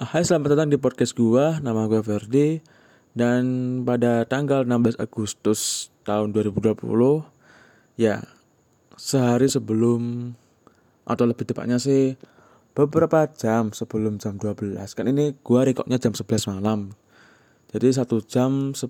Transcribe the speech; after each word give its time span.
Hai 0.00 0.24
selamat 0.24 0.56
datang 0.56 0.72
di 0.72 0.80
podcast 0.80 1.12
gua, 1.12 1.60
nama 1.60 1.84
gua 1.84 2.00
Ferdi. 2.00 2.56
Dan 3.12 3.44
pada 3.84 4.24
tanggal 4.24 4.64
16 4.64 4.96
Agustus 4.96 5.92
tahun 6.08 6.32
2020 6.32 6.88
Ya, 8.00 8.24
sehari 8.96 9.44
sebelum 9.52 10.32
Atau 11.04 11.28
lebih 11.28 11.44
tepatnya 11.44 11.76
sih 11.76 12.16
Beberapa 12.72 13.28
jam 13.28 13.76
sebelum 13.76 14.16
jam 14.16 14.40
12 14.40 14.80
Kan 14.96 15.04
ini 15.04 15.36
gua 15.44 15.68
rekodnya 15.68 16.00
jam 16.00 16.16
11 16.16 16.48
malam. 16.48 16.96
Jadi 17.68 17.92
satu 17.92 18.24
jam 18.24 18.72
se 18.72 18.88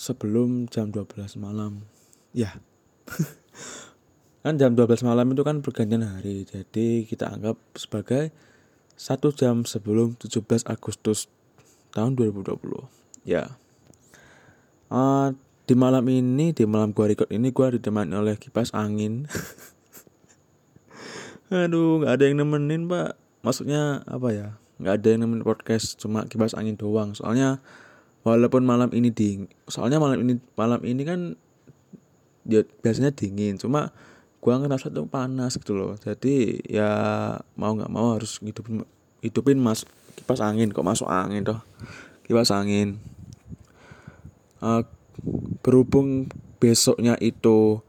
sebelum 0.00 0.72
jam 0.72 0.88
12 0.88 1.36
malam. 1.36 1.84
Ya. 2.32 2.56
Kan 4.40 4.56
jam 4.56 4.72
12 4.72 5.04
malam 5.04 5.36
itu 5.36 5.44
kan 5.44 5.60
pergantian 5.60 6.00
hari. 6.00 6.48
Jadi 6.48 7.04
kita 7.04 7.28
anggap 7.28 7.60
sebagai 7.76 8.32
satu 9.00 9.32
jam 9.32 9.64
sebelum 9.64 10.12
17 10.20 10.68
Agustus 10.68 11.32
tahun 11.96 12.20
2020 12.20 12.52
ya. 13.24 13.56
Uh, 14.92 15.32
di 15.64 15.72
malam 15.72 16.04
ini 16.12 16.52
di 16.52 16.68
malam 16.68 16.92
gua 16.92 17.08
record 17.08 17.32
ini 17.32 17.48
gua 17.48 17.72
ditemani 17.72 18.12
oleh 18.12 18.36
kipas 18.36 18.76
angin. 18.76 19.24
Aduh 21.48 22.04
nggak 22.04 22.12
ada 22.12 22.24
yang 22.28 22.44
nemenin 22.44 22.92
pak. 22.92 23.16
Maksudnya 23.40 24.04
apa 24.04 24.28
ya? 24.36 24.48
Nggak 24.76 24.94
ada 25.00 25.06
yang 25.08 25.20
nemenin 25.24 25.44
podcast 25.48 25.96
cuma 25.96 26.28
kipas 26.28 26.52
angin 26.52 26.76
doang. 26.76 27.16
Soalnya 27.16 27.64
walaupun 28.20 28.68
malam 28.68 28.92
ini 28.92 29.08
dingin 29.08 29.48
soalnya 29.64 29.96
malam 29.96 30.20
ini 30.20 30.36
malam 30.60 30.84
ini 30.84 31.02
kan 31.08 31.40
ya 32.44 32.68
biasanya 32.84 33.16
dingin. 33.16 33.56
Cuma 33.56 33.96
gua 34.40 34.56
ngerasa 34.56 34.88
tuh 34.88 35.04
panas 35.06 35.60
gitu 35.60 35.76
loh. 35.76 35.94
Jadi 36.00 36.64
ya 36.66 36.90
mau 37.54 37.76
nggak 37.76 37.92
mau 37.92 38.16
harus 38.16 38.40
hidupin 38.40 38.82
hidupin 39.20 39.60
mas 39.60 39.84
kipas 40.16 40.40
angin 40.40 40.72
kok 40.72 40.84
masuk 40.84 41.08
angin 41.08 41.44
toh? 41.44 41.60
Kipas 42.24 42.50
angin. 42.50 42.96
Uh, 44.60 44.84
berhubung 45.60 46.28
besoknya 46.60 47.16
itu 47.20 47.80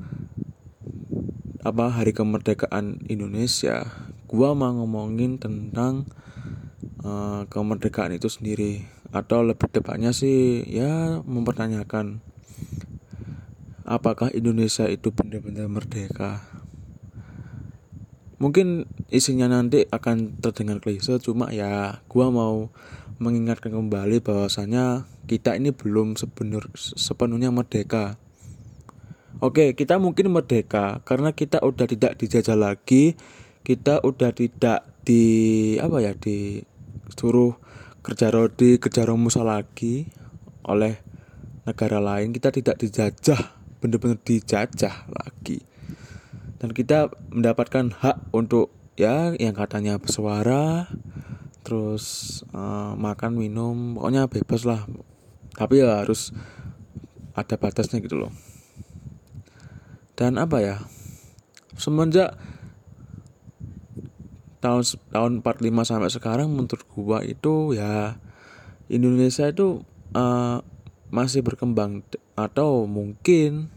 apa 1.64 1.92
hari 1.92 2.12
kemerdekaan 2.12 3.04
Indonesia 3.08 3.88
gua 4.28 4.56
mau 4.56 4.72
ngomongin 4.72 5.40
tentang 5.40 6.08
uh, 7.04 7.48
kemerdekaan 7.48 8.16
itu 8.16 8.28
sendiri. 8.28 8.88
Atau 9.12 9.44
lebih 9.44 9.68
tepatnya 9.68 10.16
sih 10.16 10.64
ya 10.64 11.20
mempertanyakan 11.28 12.24
apakah 13.86 14.30
Indonesia 14.34 14.86
itu 14.90 15.10
benar-benar 15.14 15.68
merdeka 15.70 16.46
mungkin 18.42 18.90
isinya 19.14 19.46
nanti 19.46 19.86
akan 19.86 20.42
terdengar 20.42 20.82
klise 20.82 21.22
cuma 21.22 21.54
ya 21.54 22.02
gua 22.10 22.34
mau 22.34 22.74
mengingatkan 23.22 23.70
kembali 23.70 24.18
bahwasanya 24.26 25.06
kita 25.30 25.54
ini 25.54 25.70
belum 25.70 26.18
sebenar 26.18 26.66
sepenuhnya 26.76 27.54
merdeka 27.54 28.18
Oke, 29.42 29.74
kita 29.74 29.98
mungkin 29.98 30.30
merdeka 30.30 31.02
karena 31.02 31.34
kita 31.34 31.66
udah 31.66 31.90
tidak 31.90 32.14
dijajah 32.14 32.54
lagi, 32.54 33.18
kita 33.66 33.98
udah 34.06 34.38
tidak 34.38 34.86
di 35.02 35.24
apa 35.82 35.98
ya 35.98 36.14
di 36.14 36.62
suruh 37.10 37.58
kerja 38.06 38.30
rodi, 38.30 38.78
kerja 38.78 39.02
romusa 39.02 39.42
lagi 39.42 40.06
oleh 40.62 41.02
negara 41.66 41.98
lain. 41.98 42.38
Kita 42.38 42.54
tidak 42.54 42.78
dijajah 42.86 43.61
benar-benar 43.82 44.22
dijajah 44.22 45.10
lagi. 45.10 45.66
Dan 46.62 46.78
kita 46.78 47.10
mendapatkan 47.34 47.90
hak 47.98 48.30
untuk 48.32 48.70
ya 48.94 49.34
yang 49.34 49.58
katanya 49.58 49.98
bersuara 49.98 50.86
terus 51.66 52.42
uh, 52.54 52.94
makan 52.94 53.34
minum 53.34 53.98
pokoknya 53.98 54.30
bebas 54.30 54.62
lah. 54.70 54.86
Tapi 55.58 55.82
ya 55.82 56.06
harus 56.06 56.30
ada 57.34 57.58
batasnya 57.58 57.98
gitu 58.00 58.22
loh. 58.22 58.32
Dan 60.14 60.38
apa 60.38 60.62
ya 60.62 60.78
semenjak 61.82 62.38
tahun 64.62 64.86
tahun 65.10 65.32
45 65.42 65.90
sampai 65.90 66.12
sekarang 66.14 66.48
menurut 66.54 66.86
gua 66.94 67.26
itu 67.26 67.74
ya 67.74 68.22
Indonesia 68.86 69.50
itu 69.50 69.82
uh, 70.14 70.62
masih 71.12 71.44
berkembang 71.44 72.08
atau 72.40 72.88
mungkin 72.88 73.68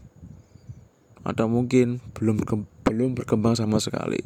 atau 1.27 1.51
mungkin 1.51 1.99
belum 2.15 2.41
belum 2.87 3.19
berkembang 3.19 3.59
sama 3.59 3.83
sekali. 3.83 4.23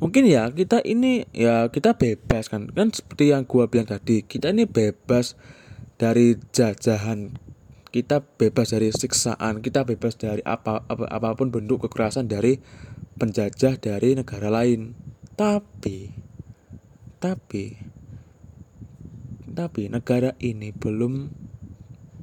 Mungkin 0.00 0.26
ya 0.26 0.50
kita 0.50 0.82
ini 0.82 1.28
ya 1.30 1.68
kita 1.68 1.94
bebas 1.94 2.50
kan. 2.50 2.72
Kan 2.72 2.90
seperti 2.90 3.30
yang 3.30 3.46
gua 3.46 3.68
bilang 3.68 3.86
tadi 3.86 4.24
kita 4.24 4.50
ini 4.50 4.64
bebas 4.66 5.38
dari 6.00 6.40
jajahan. 6.50 7.36
Kita 7.92 8.24
bebas 8.24 8.72
dari 8.72 8.88
siksaan 8.88 9.60
kita 9.60 9.84
bebas 9.84 10.16
dari 10.16 10.40
apa, 10.48 10.88
apa 10.88 11.04
apa 11.06 11.36
pun 11.36 11.52
bentuk 11.52 11.84
kekerasan 11.84 12.24
dari 12.24 12.56
penjajah 13.20 13.76
dari 13.76 14.16
negara 14.16 14.48
lain. 14.48 14.96
Tapi 15.36 16.10
tapi 17.20 17.78
tapi 19.52 19.82
negara 19.92 20.32
ini 20.40 20.72
belum 20.72 21.41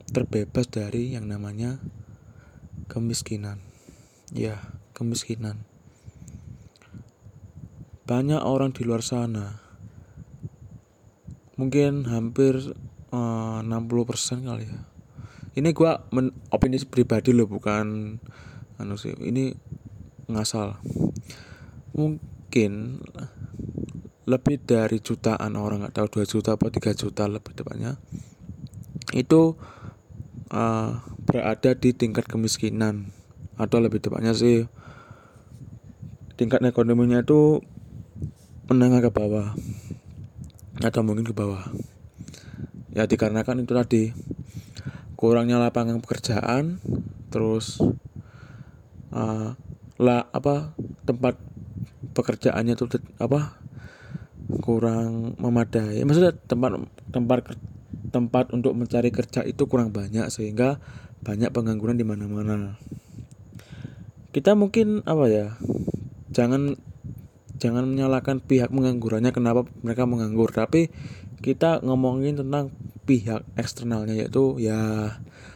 terbebas 0.09 0.67
dari 0.69 1.13
yang 1.13 1.29
namanya 1.29 1.77
kemiskinan. 2.89 3.61
Ya, 4.33 4.61
kemiskinan. 4.97 5.65
Banyak 8.09 8.41
orang 8.41 8.73
di 8.73 8.85
luar 8.85 9.05
sana. 9.05 9.61
Mungkin 11.57 12.09
hampir 12.09 12.57
eh, 13.13 13.15
uh, 13.15 13.61
60% 13.61 14.45
kali 14.47 14.65
ya. 14.65 14.79
Ini 15.57 15.69
gua 15.73 16.07
men 16.13 16.31
opini 16.53 16.79
pribadi 16.85 17.33
loh 17.33 17.49
bukan 17.49 18.17
anu 18.79 18.95
sih. 18.95 19.13
Ini 19.13 19.53
ngasal. 20.29 20.79
Mungkin 21.93 23.01
lebih 24.29 24.61
dari 24.61 25.01
jutaan 25.01 25.57
orang 25.57 25.89
atau 25.89 26.05
2 26.05 26.21
juta 26.29 26.53
atau 26.53 26.69
3 26.69 26.93
juta 26.93 27.25
lebih 27.25 27.57
tepatnya 27.57 27.97
itu 29.17 29.57
uh, 30.49 31.01
berada 31.25 31.71
di 31.77 31.93
tingkat 31.93 32.25
kemiskinan. 32.25 33.13
Atau 33.59 33.81
lebih 33.83 33.99
tepatnya 33.99 34.31
sih 34.33 34.65
tingkat 36.39 36.63
ekonominya 36.63 37.21
itu 37.23 37.63
menengah 38.69 39.03
ke 39.05 39.11
bawah. 39.11 39.53
Atau 40.81 41.01
mungkin 41.05 41.25
ke 41.25 41.33
bawah. 41.35 41.69
Ya 42.93 43.05
dikarenakan 43.05 43.63
itu 43.63 43.73
tadi 43.73 44.03
kurangnya 45.19 45.59
lapangan 45.59 45.99
pekerjaan 45.99 46.79
terus 47.27 47.83
uh, 49.11 49.53
lah 49.99 50.21
apa 50.31 50.73
tempat 51.03 51.35
pekerjaannya 52.15 52.73
itu 52.73 52.87
apa 53.19 53.59
kurang 54.63 55.35
memadai. 55.37 56.01
Maksudnya 56.07 56.33
tempat 56.47 56.81
tempat 57.13 57.59
tempat 58.09 58.51
untuk 58.51 58.75
mencari 58.75 59.13
kerja 59.13 59.45
itu 59.45 59.65
kurang 59.69 59.93
banyak 59.93 60.27
sehingga 60.33 60.81
banyak 61.21 61.53
pengangguran 61.53 61.97
di 61.97 62.05
mana-mana. 62.05 62.77
Kita 64.29 64.53
mungkin 64.53 65.01
apa 65.09 65.25
ya? 65.29 65.47
Jangan 66.29 66.77
jangan 67.59 67.83
menyalahkan 67.89 68.39
pihak 68.39 68.71
menganggurannya 68.71 69.33
kenapa 69.33 69.67
mereka 69.81 70.05
menganggur, 70.05 70.53
tapi 70.53 70.93
kita 71.39 71.81
ngomongin 71.83 72.39
tentang 72.39 72.71
pihak 73.09 73.41
eksternalnya 73.57 74.13
yaitu 74.13 74.61
ya 74.61 75.11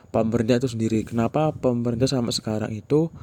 pemerintah 0.10 0.62
itu 0.62 0.70
sendiri. 0.74 1.06
Kenapa 1.06 1.54
pemerintah 1.54 2.10
sampai 2.10 2.34
sekarang 2.34 2.72
itu 2.74 3.14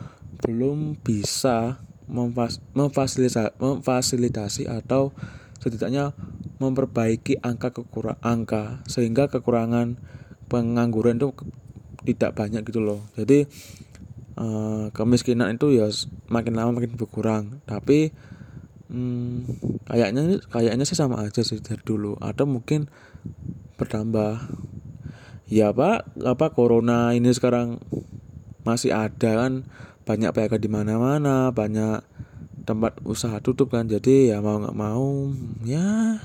belum 0.42 0.98
bisa 1.02 1.82
memfas 2.10 2.58
memfasilitasi, 2.74 3.54
memfasilitasi 3.58 4.66
atau 4.66 5.14
setidaknya 5.62 6.10
memperbaiki 6.60 7.40
angka 7.40 7.72
kekurang 7.72 8.20
angka 8.20 8.84
sehingga 8.84 9.32
kekurangan 9.32 9.96
pengangguran 10.52 11.16
itu 11.16 11.32
tidak 12.04 12.36
banyak 12.36 12.62
gitu 12.68 12.84
loh. 12.84 13.00
Jadi 13.16 13.48
uh, 14.36 14.92
kemiskinan 14.92 15.56
itu 15.56 15.72
ya 15.72 15.88
makin 16.28 16.52
lama 16.60 16.76
makin 16.76 16.92
berkurang. 17.00 17.64
Tapi 17.64 18.12
hmm, 18.92 19.56
kayaknya 19.88 20.44
kayaknya 20.52 20.84
sih 20.84 20.98
sama 20.98 21.24
aja 21.24 21.40
sih 21.40 21.64
dari 21.64 21.80
dulu. 21.80 22.20
Atau 22.20 22.44
mungkin 22.44 22.92
bertambah. 23.80 24.68
Ya 25.50 25.74
pak 25.74 26.06
apa 26.22 26.54
corona 26.54 27.10
ini 27.10 27.32
sekarang 27.34 27.82
masih 28.62 28.94
ada 28.94 29.46
kan? 29.46 29.66
Banyak 30.06 30.30
PHK 30.30 30.62
di 30.62 30.70
mana-mana 30.70 31.50
banyak 31.50 32.02
tempat 32.70 33.02
usaha 33.02 33.42
tutup 33.42 33.74
kan 33.74 33.90
jadi 33.90 34.34
ya 34.34 34.38
mau 34.38 34.62
nggak 34.62 34.78
mau 34.78 35.34
ya 35.66 36.22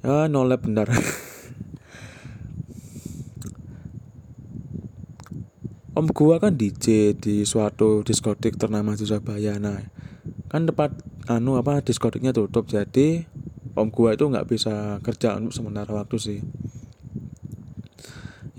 ya 0.00 0.32
nolep 0.32 0.64
benar 0.64 0.88
Om 5.96 6.12
gua 6.12 6.36
kan 6.36 6.60
DJ 6.60 7.16
di 7.16 7.48
suatu 7.48 8.04
diskotik 8.04 8.60
ternama 8.60 8.92
di 8.92 9.08
Surabaya. 9.08 9.56
Nah 9.56 9.80
kan 10.52 10.68
tempat 10.68 10.92
anu 11.24 11.56
apa 11.56 11.80
diskotiknya 11.80 12.36
tutup 12.36 12.68
jadi 12.68 13.24
om 13.72 13.88
gua 13.88 14.12
itu 14.12 14.28
nggak 14.28 14.44
bisa 14.44 15.00
kerja 15.00 15.40
untuk 15.40 15.56
sementara 15.56 15.96
waktu 15.96 16.20
sih. 16.20 16.40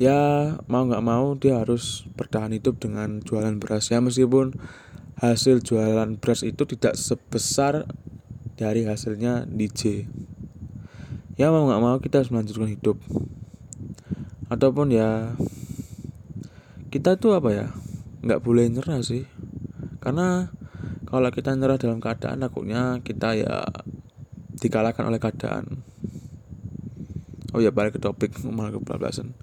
Ya 0.02 0.18
mau 0.66 0.90
nggak 0.90 1.06
mau 1.06 1.38
dia 1.38 1.62
harus 1.62 2.10
bertahan 2.18 2.58
hidup 2.58 2.82
dengan 2.82 3.22
jualan 3.22 3.62
beras. 3.62 3.94
Ya 3.94 4.02
meskipun 4.02 4.58
hasil 5.18 5.66
jualan 5.66 6.18
beras 6.22 6.46
itu 6.46 6.64
tidak 6.66 6.94
sebesar 6.94 7.90
dari 8.58 8.86
hasilnya 8.86 9.46
DJ 9.50 10.06
ya 11.38 11.54
mau 11.54 11.70
nggak 11.70 11.82
mau 11.82 11.98
kita 12.02 12.20
harus 12.20 12.34
melanjutkan 12.34 12.68
hidup. 12.68 12.98
Ataupun 14.50 14.90
ya 14.90 15.38
kita 16.90 17.16
tuh 17.22 17.38
apa 17.38 17.50
ya 17.54 17.66
nggak 18.26 18.42
boleh 18.42 18.66
nyerah 18.68 19.00
sih. 19.06 19.30
Karena 20.02 20.50
kalau 21.06 21.30
kita 21.30 21.54
nyerah 21.54 21.78
dalam 21.78 22.02
keadaan 22.02 22.42
takutnya 22.42 23.00
kita 23.06 23.38
ya 23.38 23.70
dikalahkan 24.58 25.06
oleh 25.06 25.22
keadaan. 25.22 25.86
Oh 27.54 27.62
ya 27.62 27.70
balik 27.70 27.96
ke 27.96 28.00
topik 28.02 28.34
malah 28.44 28.74
kebablasan. 28.74 29.38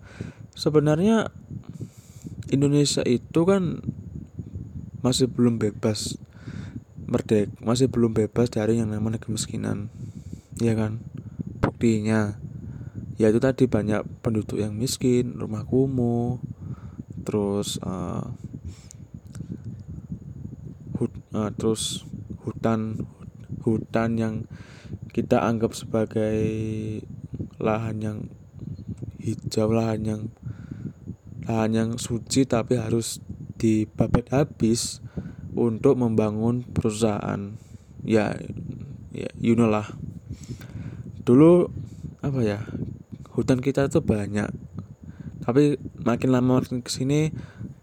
Sebenarnya 0.59 1.31
Indonesia 2.51 3.07
itu 3.07 3.41
kan 3.47 3.81
masih 5.05 5.29
belum 5.29 5.61
bebas 5.61 6.17
merdek 7.05 7.53
masih 7.61 7.93
belum 7.93 8.17
bebas 8.17 8.49
dari 8.49 8.81
yang 8.81 8.89
namanya 8.89 9.21
kemiskinan 9.21 9.93
ya 10.57 10.73
kan? 10.73 11.05
Buktinya 11.61 12.41
ya 13.21 13.29
itu 13.29 13.39
tadi 13.39 13.69
banyak 13.69 14.03
penduduk 14.25 14.59
yang 14.59 14.75
miskin 14.75 15.37
rumah 15.37 15.63
kumuh 15.69 16.41
terus 17.23 17.79
uh, 17.85 18.25
hut, 20.99 21.13
uh, 21.37 21.53
terus 21.55 22.03
hutan 22.43 23.07
hutan 23.63 24.11
yang 24.19 24.35
kita 25.15 25.41
anggap 25.47 25.73
sebagai 25.79 26.43
lahan 27.63 27.97
yang 28.03 28.19
hijau 29.23 29.73
lahan 29.73 30.01
yang 30.05 30.23
lahan 31.49 31.73
yang 31.73 31.91
suci 31.97 32.45
tapi 32.45 32.77
harus 32.77 33.25
dibabat 33.57 34.31
habis 34.35 35.03
untuk 35.55 35.99
membangun 35.99 36.67
perusahaan. 36.67 37.55
Ya 38.05 38.37
ya 39.15 39.31
you 39.39 39.55
know 39.55 39.71
lah. 39.71 39.87
Dulu 41.25 41.71
apa 42.21 42.41
ya 42.43 42.59
hutan 43.33 43.63
kita 43.63 43.89
tuh 43.89 44.05
banyak. 44.05 44.51
Tapi 45.45 45.77
makin 46.01 46.31
lama 46.33 46.61
makin 46.61 46.81
ke 46.81 46.91
sini 46.91 47.29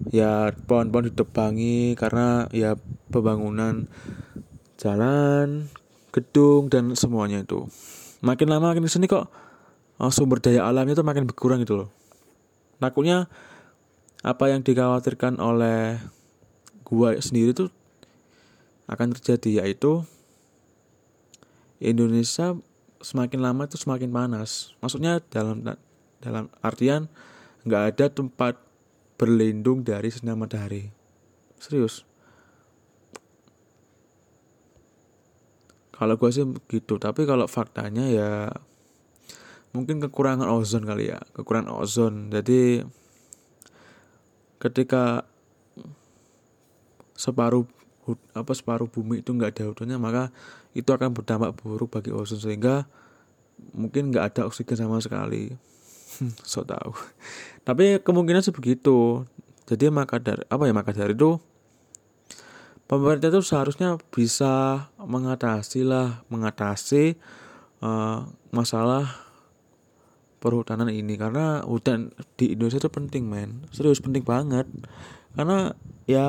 ya 0.09 0.49
pohon-pohon 0.65 1.13
ditebangi 1.13 1.93
karena 1.93 2.49
ya 2.49 2.73
pembangunan 3.13 3.85
jalan 4.81 5.69
gedung 6.09 6.67
dan 6.67 6.97
semuanya 6.97 7.45
itu. 7.45 7.69
Makin 8.21 8.49
lama 8.49 8.73
makin 8.73 8.85
ke 8.85 8.91
sini 8.91 9.05
kok 9.05 9.29
oh, 10.01 10.11
sumber 10.11 10.41
daya 10.41 10.65
alamnya 10.65 10.97
tuh 10.97 11.05
makin 11.05 11.29
berkurang 11.29 11.61
gitu 11.61 11.85
loh. 11.85 11.89
Takutnya 12.81 13.29
apa 14.21 14.53
yang 14.53 14.61
dikhawatirkan 14.61 15.41
oleh 15.41 15.97
gua 16.85 17.17
sendiri 17.17 17.57
tuh 17.57 17.69
akan 18.85 19.17
terjadi 19.17 19.65
yaitu 19.65 20.05
Indonesia 21.81 22.53
semakin 23.01 23.41
lama 23.41 23.65
itu 23.65 23.75
semakin 23.81 24.13
panas. 24.13 24.77
Maksudnya 24.79 25.17
dalam 25.33 25.65
dalam 26.21 26.45
artian 26.61 27.09
nggak 27.65 27.83
ada 27.95 28.05
tempat 28.13 28.61
berlindung 29.17 29.81
dari 29.81 30.13
sinar 30.13 30.37
matahari. 30.37 30.93
Serius. 31.57 32.05
Kalau 35.93 36.17
gue 36.17 36.29
sih 36.33 36.41
gitu, 36.65 36.97
tapi 36.97 37.29
kalau 37.29 37.45
faktanya 37.45 38.09
ya 38.09 38.49
mungkin 39.69 40.01
kekurangan 40.01 40.49
ozon 40.49 40.81
kali 40.81 41.13
ya, 41.13 41.21
kekurangan 41.37 41.69
ozon. 41.77 42.33
Jadi 42.33 42.81
ketika 44.61 45.25
separuh 47.17 47.65
apa 48.33 48.51
separuh 48.53 48.89
bumi 48.89 49.21
itu 49.25 49.33
nggak 49.33 49.57
ada 49.57 49.63
ozonnya 49.73 49.97
maka 49.97 50.29
itu 50.77 50.89
akan 50.89 51.13
berdampak 51.13 51.57
buruk 51.57 51.97
bagi 51.97 52.13
ozon 52.13 52.37
sehingga 52.37 52.85
mungkin 53.73 54.09
nggak 54.13 54.25
ada 54.33 54.41
oksigen 54.45 54.77
sama 54.77 55.01
sekali. 55.01 55.53
So 56.45 56.61
tahu 56.67 56.93
tapi 57.65 58.01
kemungkinan 58.01 58.43
sebegitu 58.43 59.25
jadi 59.69 59.93
maka 59.93 60.17
dari 60.19 60.43
apa 60.49 60.63
ya 60.65 60.73
maka 60.73 60.91
dari 60.91 61.13
itu 61.13 61.39
pemerintah 62.89 63.31
itu 63.31 63.39
seharusnya 63.39 63.95
bisa 64.11 64.85
mengatasi 64.99 65.87
lah 65.87 66.25
mengatasi 66.27 67.15
uh, 67.79 68.27
masalah 68.51 69.30
perhutanan 70.41 70.89
ini. 70.89 71.15
Karena 71.15 71.61
hutan 71.61 72.11
di 72.35 72.57
Indonesia 72.57 72.81
itu 72.81 72.89
penting 72.89 73.29
men. 73.29 73.69
Serius 73.69 74.01
penting 74.01 74.25
banget. 74.25 74.65
Karena 75.37 75.77
ya 76.09 76.27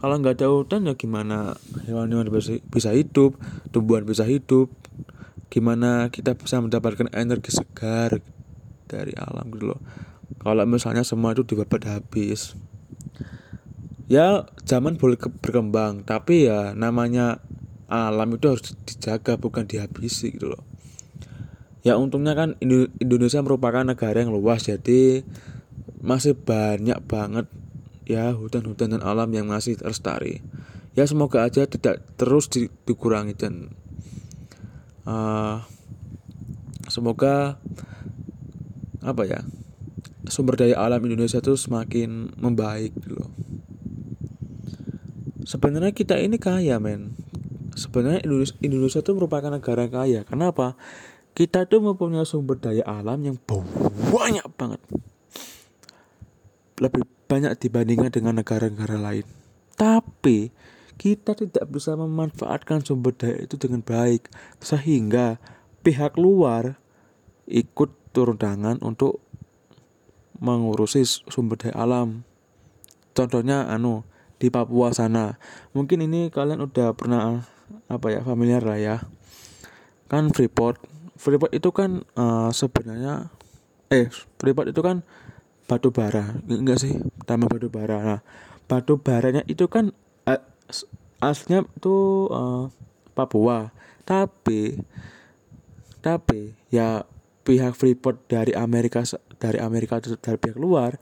kalau 0.00 0.16
nggak 0.18 0.40
ada 0.40 0.48
hutan 0.50 0.88
ya 0.88 0.96
gimana 0.96 1.54
hewan-hewan 1.86 2.26
bisa, 2.32 2.90
hidup 2.90 3.36
tumbuhan 3.70 4.08
bisa 4.08 4.24
hidup. 4.24 4.72
Gimana 5.52 6.08
kita 6.10 6.34
bisa 6.34 6.58
mendapatkan 6.58 7.12
energi 7.14 7.52
segar 7.54 8.18
dari 8.88 9.12
alam 9.14 9.52
gitu 9.52 9.76
loh. 9.76 9.80
Kalau 10.40 10.64
misalnya 10.64 11.04
semua 11.04 11.36
itu 11.36 11.44
dibabat 11.44 11.84
habis. 11.86 12.56
Ya 14.08 14.48
zaman 14.64 14.96
boleh 14.96 15.20
berkembang. 15.20 16.02
Tapi 16.02 16.48
ya 16.48 16.72
namanya 16.74 17.38
alam 17.86 18.34
itu 18.34 18.50
harus 18.50 18.74
dijaga 18.88 19.36
bukan 19.38 19.68
dihabisi 19.68 20.34
gitu 20.34 20.56
loh 20.56 20.73
ya 21.84 22.00
untungnya 22.00 22.32
kan 22.32 22.56
Indonesia 22.98 23.44
merupakan 23.44 23.84
negara 23.84 24.16
yang 24.24 24.32
luas 24.32 24.64
jadi 24.64 25.20
masih 26.00 26.32
banyak 26.32 26.96
banget 27.04 27.46
ya 28.08 28.32
hutan-hutan 28.32 28.96
dan 28.96 29.02
alam 29.04 29.28
yang 29.32 29.48
masih 29.48 29.76
terlestari. 29.76 30.44
Ya 30.96 31.04
semoga 31.04 31.44
aja 31.44 31.68
tidak 31.68 32.04
terus 32.16 32.48
di, 32.48 32.72
dikurangi 32.86 33.34
dan 33.34 33.74
uh, 35.04 35.64
semoga 36.88 37.60
apa 39.04 39.22
ya 39.28 39.40
sumber 40.28 40.56
daya 40.56 40.80
alam 40.80 41.04
Indonesia 41.04 41.40
itu 41.40 41.56
semakin 41.56 42.32
membaik 42.40 42.96
gitu 42.96 43.20
loh. 43.20 43.30
Sebenarnya 45.44 45.92
kita 45.92 46.16
ini 46.16 46.40
kaya 46.40 46.80
men. 46.80 47.12
Sebenarnya 47.74 48.22
Indonesia, 48.62 49.02
itu 49.02 49.12
merupakan 49.12 49.50
negara 49.50 49.90
kaya. 49.90 50.22
Kenapa 50.24 50.78
kita 51.34 51.66
tuh 51.66 51.82
mempunyai 51.82 52.22
sumber 52.22 52.62
daya 52.62 52.86
alam 52.86 53.18
yang 53.26 53.36
banyak 54.14 54.46
banget. 54.54 54.78
Lebih 56.78 57.02
banyak 57.26 57.58
dibandingkan 57.58 58.10
dengan 58.14 58.38
negara-negara 58.38 58.94
lain. 58.94 59.26
Tapi 59.74 60.54
kita 60.94 61.34
tidak 61.34 61.66
bisa 61.74 61.98
memanfaatkan 61.98 62.86
sumber 62.86 63.10
daya 63.18 63.42
itu 63.42 63.58
dengan 63.58 63.82
baik 63.82 64.30
sehingga 64.62 65.42
pihak 65.82 66.14
luar 66.14 66.78
ikut 67.50 67.90
turun 68.14 68.38
tangan 68.38 68.78
untuk 68.78 69.18
mengurusi 70.38 71.02
sumber 71.02 71.58
daya 71.58 71.74
alam. 71.82 72.22
Contohnya 73.10 73.66
anu 73.66 74.06
di 74.38 74.54
Papua 74.54 74.94
sana. 74.94 75.34
Mungkin 75.74 76.06
ini 76.06 76.30
kalian 76.30 76.62
udah 76.62 76.94
pernah 76.94 77.42
apa 77.90 78.06
ya 78.14 78.22
familiar 78.22 78.62
lah 78.62 78.78
ya. 78.78 78.96
Kan 80.06 80.30
Freeport 80.30 80.93
Freeport 81.14 81.54
itu 81.54 81.70
kan 81.70 82.02
uh, 82.18 82.50
sebenarnya 82.50 83.30
eh 83.90 84.10
Freeport 84.38 84.74
itu 84.74 84.82
kan 84.82 85.06
batu 85.64 85.94
bara 85.94 86.34
enggak 86.50 86.82
sih? 86.82 86.98
Tambah 87.24 87.48
batu 87.48 87.70
bara. 87.70 87.98
Nah 88.02 88.20
batu 88.66 88.98
baranya 88.98 89.46
itu 89.46 89.68
kan 89.70 89.94
uh, 90.26 90.42
aslinya 91.22 91.64
itu 91.64 92.28
uh, 92.28 92.68
Papua. 93.14 93.70
Tapi 94.04 94.76
tapi 96.04 96.52
ya 96.68 97.06
pihak 97.46 97.78
Freeport 97.78 98.26
dari 98.28 98.52
Amerika 98.52 99.06
dari 99.38 99.62
Amerika 99.62 100.00
dari 100.00 100.36
pihak 100.36 100.58
luar 100.58 100.98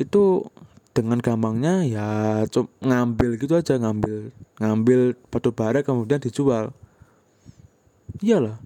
itu 0.00 0.44
dengan 0.90 1.22
gampangnya 1.22 1.86
ya 1.86 2.08
ngambil 2.82 3.38
gitu 3.38 3.54
aja 3.54 3.78
ngambil 3.78 4.34
ngambil 4.58 5.14
batu 5.30 5.54
bara 5.54 5.86
kemudian 5.86 6.18
dijual. 6.18 6.74
Iyalah 8.20 8.58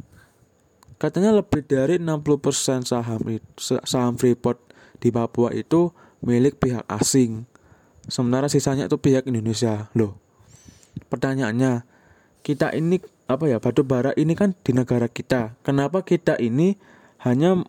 Katanya 1.04 1.37
lebih 1.37 1.61
dari 1.68 2.00
60% 2.00 2.88
saham 2.88 3.20
saham 3.61 4.16
Freeport 4.16 4.56
di 5.04 5.12
Papua 5.12 5.52
itu 5.52 5.92
milik 6.25 6.56
pihak 6.56 6.88
asing. 6.88 7.44
Sementara 8.08 8.49
sisanya 8.49 8.88
itu 8.88 8.96
pihak 8.96 9.28
Indonesia. 9.28 9.92
Loh. 9.92 10.16
Pertanyaannya, 11.12 11.84
kita 12.40 12.73
ini 12.73 13.04
apa 13.28 13.44
ya 13.52 13.61
batu 13.61 13.84
bara 13.84 14.16
ini 14.16 14.32
kan 14.32 14.56
di 14.64 14.73
negara 14.73 15.04
kita. 15.04 15.61
Kenapa 15.61 16.00
kita 16.00 16.40
ini 16.40 16.80
hanya 17.20 17.61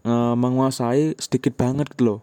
e, 0.00 0.14
menguasai 0.40 1.20
sedikit 1.20 1.60
banget 1.60 1.84
gitu 1.92 2.16
loh? 2.16 2.20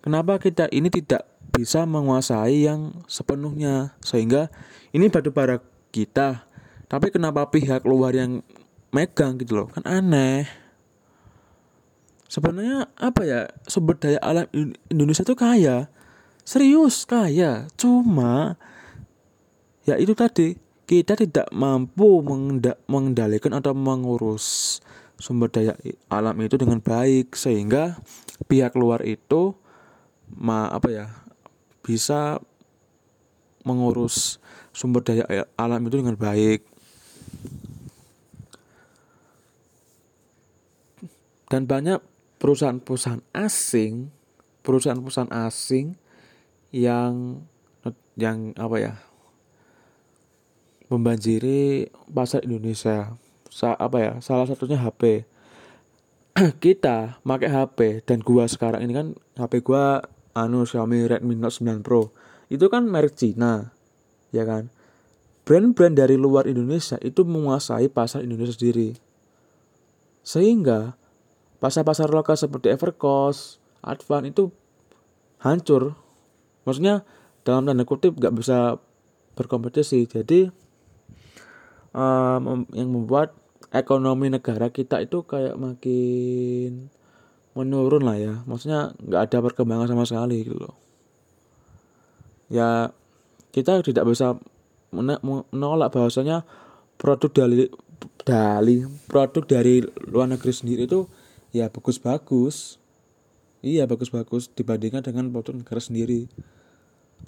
Kenapa 0.00 0.40
kita 0.40 0.72
ini 0.72 0.88
tidak 0.88 1.28
bisa 1.52 1.84
menguasai 1.84 2.64
yang 2.64 3.04
sepenuhnya 3.12 3.92
sehingga 4.00 4.48
ini 4.96 5.12
batu 5.12 5.36
bara 5.36 5.60
kita 5.92 6.48
tapi 6.86 7.12
kenapa 7.12 7.50
pihak 7.52 7.82
luar 7.82 8.16
yang 8.16 8.40
megang 8.94 9.38
gitu 9.40 9.58
loh 9.58 9.66
kan 9.70 9.84
aneh. 9.86 10.46
Sebenarnya 12.26 12.90
apa 12.98 13.22
ya 13.22 13.40
sumber 13.70 13.96
daya 13.96 14.18
alam 14.18 14.46
Indonesia 14.90 15.22
itu 15.22 15.38
kaya. 15.38 15.86
Serius 16.42 17.06
kaya. 17.06 17.70
Cuma 17.78 18.58
ya 19.86 19.94
itu 19.98 20.12
tadi 20.12 20.58
kita 20.86 21.18
tidak 21.18 21.50
mampu 21.50 22.22
mengendalikan 22.86 23.54
atau 23.58 23.74
mengurus 23.74 24.78
sumber 25.18 25.50
daya 25.50 25.74
alam 26.06 26.36
itu 26.44 26.54
dengan 26.60 26.78
baik 26.78 27.34
sehingga 27.34 27.98
pihak 28.46 28.76
luar 28.76 29.02
itu 29.02 29.56
ma 30.30 30.68
apa 30.70 30.88
ya 30.92 31.06
bisa 31.80 32.38
mengurus 33.66 34.38
sumber 34.70 35.02
daya 35.02 35.24
alam 35.56 35.82
itu 35.88 35.98
dengan 35.98 36.14
baik 36.14 36.75
dan 41.46 41.64
banyak 41.64 42.02
perusahaan-perusahaan 42.42 43.22
asing 43.32 44.10
perusahaan-perusahaan 44.66 45.30
asing 45.46 45.94
yang 46.74 47.46
yang 48.18 48.50
apa 48.58 48.76
ya 48.82 48.94
membanjiri 50.90 51.90
pasar 52.10 52.42
Indonesia. 52.42 53.14
Sa 53.46 53.78
apa 53.78 53.96
ya 54.02 54.12
salah 54.18 54.44
satunya 54.44 54.76
HP 54.76 55.24
kita 56.64 57.22
pakai 57.22 57.48
HP 57.48 57.78
dan 58.04 58.20
gua 58.20 58.50
sekarang 58.50 58.82
ini 58.84 58.92
kan 58.92 59.06
HP 59.38 59.62
gua 59.62 60.04
anu 60.36 60.66
Xiaomi 60.66 61.06
Redmi 61.06 61.38
Note 61.38 61.62
9 61.62 61.86
Pro. 61.86 62.10
Itu 62.50 62.66
kan 62.68 62.90
merek 62.90 63.14
Cina 63.14 63.70
ya 64.34 64.42
kan? 64.42 64.68
Brand-brand 65.46 65.94
dari 65.94 66.18
luar 66.18 66.50
Indonesia 66.50 66.98
itu 67.06 67.22
menguasai 67.22 67.86
pasar 67.86 68.26
Indonesia 68.26 68.50
sendiri. 68.50 68.98
Sehingga 70.26 70.98
pasar-pasar 71.58 72.12
lokal 72.12 72.36
seperti 72.36 72.72
Evercost, 72.72 73.62
Advan 73.80 74.28
itu 74.28 74.52
hancur. 75.40 75.96
Maksudnya 76.66 77.06
dalam 77.46 77.64
tanda 77.64 77.86
kutip 77.86 78.18
nggak 78.18 78.34
bisa 78.34 78.82
berkompetisi. 79.38 80.08
Jadi 80.08 80.50
um, 81.94 82.66
yang 82.74 82.88
membuat 82.90 83.36
ekonomi 83.70 84.32
negara 84.32 84.72
kita 84.72 85.04
itu 85.04 85.22
kayak 85.22 85.54
makin 85.56 86.90
menurun 87.56 88.02
lah 88.04 88.16
ya. 88.18 88.34
Maksudnya 88.44 88.92
nggak 88.98 89.22
ada 89.30 89.38
perkembangan 89.40 89.88
sama 89.88 90.04
sekali 90.04 90.44
gitu 90.44 90.58
loh. 90.58 90.74
Ya 92.52 92.90
kita 93.50 93.80
tidak 93.80 94.06
bisa 94.06 94.36
menolak 94.92 95.90
bahwasanya 95.92 96.44
produk 97.00 97.30
dari 97.32 97.68
dari 98.22 98.84
produk 99.08 99.44
dari 99.44 99.80
luar 100.08 100.28
negeri 100.30 100.52
sendiri 100.52 100.84
itu 100.84 101.08
ya 101.56 101.72
bagus-bagus. 101.72 102.76
Iya 103.64 103.88
bagus-bagus 103.88 104.52
dibandingkan 104.52 105.00
dengan 105.00 105.32
produk 105.32 105.56
negara 105.56 105.80
sendiri. 105.80 106.28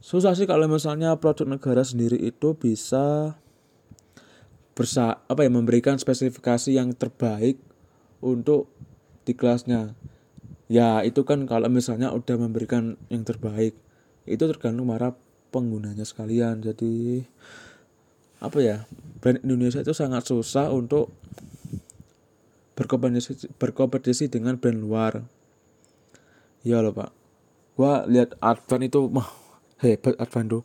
Susah 0.05 0.37
sih 0.37 0.45
kalau 0.45 0.69
misalnya 0.69 1.17
produk 1.17 1.49
negara 1.49 1.81
sendiri 1.83 2.21
itu 2.21 2.53
bisa 2.55 3.35
bersa 4.77 5.19
apa 5.27 5.43
ya 5.43 5.51
memberikan 5.51 5.99
spesifikasi 5.99 6.71
yang 6.71 6.95
terbaik 6.95 7.59
untuk 8.23 8.71
di 9.27 9.35
kelasnya. 9.35 9.97
Ya 10.69 11.01
itu 11.03 11.25
kan 11.25 11.49
kalau 11.49 11.73
misalnya 11.73 12.13
udah 12.13 12.37
memberikan 12.37 13.01
yang 13.09 13.25
terbaik 13.25 13.75
itu 14.29 14.45
tergantung 14.45 14.87
para 14.93 15.17
penggunanya 15.51 16.05
sekalian. 16.05 16.61
Jadi 16.61 17.25
apa 18.39 18.59
ya 18.63 18.77
brand 19.19 19.43
Indonesia 19.43 19.83
itu 19.83 19.97
sangat 19.97 20.29
susah 20.31 20.71
untuk 20.71 21.11
berkompetisi 22.79 23.51
berkompetisi 23.59 24.31
dengan 24.31 24.55
brand 24.55 24.79
luar. 24.79 25.13
Ya 26.63 26.79
loh 26.79 26.95
pak. 26.95 27.11
Gua 27.75 28.07
lihat 28.07 28.39
Advan 28.39 28.87
itu 28.87 29.11
mah 29.11 29.27
hebat 29.83 30.15
Advan 30.23 30.47
tuh 30.47 30.63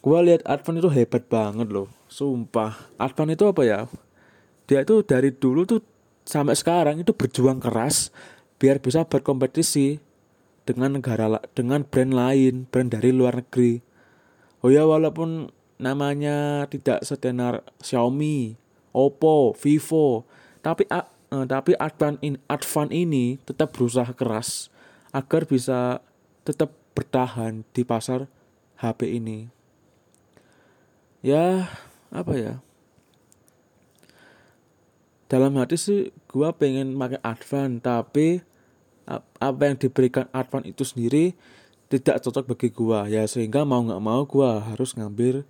gua 0.00 0.24
lihat 0.24 0.40
Advan 0.48 0.80
itu 0.80 0.88
hebat 0.88 1.28
banget 1.28 1.68
loh. 1.68 1.92
Sumpah, 2.08 2.74
Advan 2.96 3.36
itu 3.36 3.44
apa 3.44 3.62
ya? 3.68 3.84
Dia 4.64 4.82
itu 4.82 5.04
dari 5.04 5.30
dulu 5.30 5.68
tuh 5.68 5.80
sampai 6.24 6.56
sekarang 6.56 7.04
itu 7.04 7.12
berjuang 7.12 7.60
keras 7.60 8.08
biar 8.56 8.80
bisa 8.80 9.04
berkompetisi 9.04 10.00
dengan 10.64 11.00
negara 11.00 11.40
dengan 11.52 11.84
brand 11.84 12.12
lain, 12.16 12.64
brand 12.68 12.88
dari 12.92 13.12
luar 13.12 13.44
negeri. 13.44 13.80
Oh 14.60 14.68
ya 14.68 14.84
walaupun 14.84 15.48
namanya 15.80 16.68
tidak 16.68 17.00
setenar 17.02 17.64
Xiaomi, 17.80 18.54
Oppo, 18.92 19.56
Vivo, 19.56 20.28
tapi 20.60 20.84
uh, 21.30 21.46
tapi 21.46 21.74
Advan 21.78 22.18
in 22.20 22.36
Advan 22.50 22.90
ini 22.90 23.38
tetap 23.46 23.72
berusaha 23.74 24.10
keras 24.12 24.68
agar 25.10 25.46
bisa 25.46 26.02
tetap 26.46 26.74
bertahan 26.94 27.62
di 27.70 27.82
pasar 27.86 28.26
HP 28.82 29.18
ini. 29.18 29.50
Ya, 31.20 31.68
apa 32.10 32.32
ya? 32.34 32.54
Dalam 35.30 35.54
hati 35.62 35.78
sih 35.78 36.10
gue 36.26 36.48
pengen 36.58 36.98
pakai 36.98 37.22
Advan 37.22 37.78
tapi 37.78 38.42
apa 39.38 39.62
yang 39.66 39.78
diberikan 39.78 40.26
Advan 40.34 40.66
itu 40.66 40.82
sendiri 40.82 41.34
tidak 41.90 42.22
cocok 42.22 42.54
bagi 42.54 42.70
gue 42.70 43.00
ya 43.10 43.26
sehingga 43.26 43.66
mau 43.66 43.82
nggak 43.82 44.02
mau 44.02 44.22
gue 44.26 44.50
harus 44.74 44.94
ngambil 44.98 45.46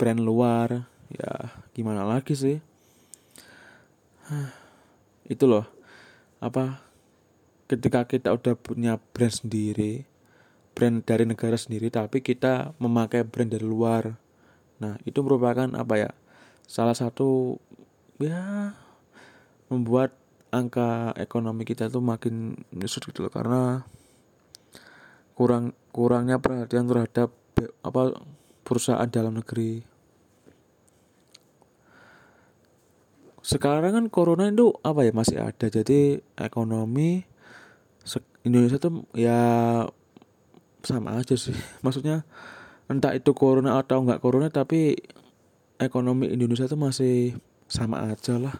brand 0.00 0.20
luar. 0.20 0.88
Ya 1.06 1.52
gimana 1.76 2.02
lagi 2.02 2.34
sih 2.34 2.58
itu 5.26 5.44
loh 5.46 5.66
apa 6.38 6.82
ketika 7.66 8.06
kita 8.06 8.30
udah 8.34 8.54
punya 8.54 8.98
brand 9.14 9.34
sendiri 9.34 10.06
brand 10.76 11.02
dari 11.02 11.24
negara 11.26 11.58
sendiri 11.58 11.90
tapi 11.90 12.22
kita 12.22 12.76
memakai 12.78 13.26
brand 13.26 13.50
dari 13.50 13.66
luar 13.66 14.26
Nah, 14.76 15.00
itu 15.08 15.24
merupakan 15.24 15.68
apa 15.72 15.94
ya? 15.96 16.10
Salah 16.66 16.96
satu 16.96 17.56
ya 18.20 18.74
membuat 19.72 20.16
angka 20.52 21.12
ekonomi 21.18 21.66
kita 21.66 21.90
tuh 21.90 22.00
makin 22.00 22.56
menyusut 22.72 23.04
gitu 23.10 23.26
loh 23.26 23.32
karena 23.34 23.84
kurang 25.36 25.76
kurangnya 25.92 26.40
perhatian 26.40 26.88
terhadap 26.88 27.28
apa 27.84 28.02
perusahaan 28.64 29.08
dalam 29.08 29.40
negeri. 29.40 29.95
Sekarang 33.46 33.94
kan 33.94 34.04
corona 34.10 34.50
itu 34.50 34.74
apa 34.82 35.06
ya 35.06 35.14
masih 35.14 35.38
ada. 35.38 35.70
Jadi 35.70 36.18
ekonomi 36.34 37.22
Indonesia 38.42 38.82
tuh 38.82 39.06
ya 39.14 39.38
sama 40.82 41.22
aja 41.22 41.38
sih. 41.38 41.54
Maksudnya 41.86 42.26
entah 42.90 43.14
itu 43.14 43.30
corona 43.38 43.78
atau 43.78 44.02
enggak 44.02 44.18
corona 44.18 44.50
tapi 44.50 44.98
ekonomi 45.78 46.26
Indonesia 46.26 46.66
itu 46.66 46.74
masih 46.74 47.38
sama 47.70 48.10
aja 48.10 48.34
lah. 48.34 48.58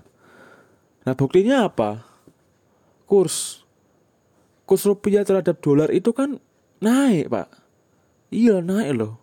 Nah 1.03 1.19
buktinya 1.19 1.67
apa? 1.67 2.07
Kurs. 3.11 3.67
Kurs 4.71 4.87
rupiah 4.87 5.27
terhadap 5.27 5.59
dolar 5.59 5.91
itu 5.91 6.15
kan 6.15 6.39
naik 6.79 7.27
pak. 7.27 7.51
Iya 8.31 8.63
naik 8.63 9.03
loh. 9.03 9.19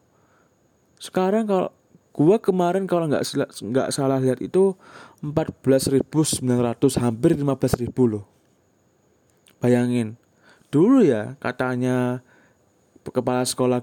Sekarang 0.99 1.47
kalau 1.47 1.71
gua 2.13 2.37
kemarin 2.37 2.85
kalau 2.85 3.09
nggak 3.09 3.25
nggak 3.41 3.87
salah 3.89 4.21
lihat 4.21 4.39
itu 4.39 4.77
14.900 5.25 6.05
hampir 7.01 7.33
15.000 7.33 7.89
loh. 8.05 8.29
Bayangin. 9.57 10.15
Dulu 10.69 11.01
ya 11.01 11.33
katanya 11.41 12.21
kepala 13.03 13.43
sekolah 13.43 13.81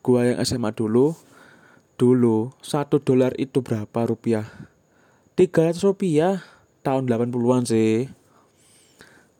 gua 0.00 0.32
yang 0.32 0.38
SMA 0.46 0.70
dulu 0.72 1.12
dulu 2.00 2.50
satu 2.62 2.98
dolar 2.98 3.34
itu 3.38 3.62
berapa 3.62 4.00
rupiah? 4.06 4.46
300 5.36 5.78
rupiah 5.82 6.42
tahun 6.82 7.06
80-an 7.06 7.62
sih. 7.66 8.10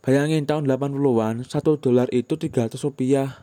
Bayangin 0.02 0.46
tahun 0.46 0.66
80-an 0.66 1.46
satu 1.46 1.78
dolar 1.78 2.10
itu 2.10 2.34
300 2.34 2.74
rupiah. 2.82 3.38